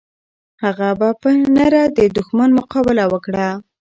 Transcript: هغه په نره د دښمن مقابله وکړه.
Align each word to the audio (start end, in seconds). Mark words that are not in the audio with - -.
هغه 0.63 0.87
په 1.21 1.29
نره 1.57 1.81
د 1.97 1.99
دښمن 2.17 2.49
مقابله 2.59 3.03
وکړه. 3.13 3.47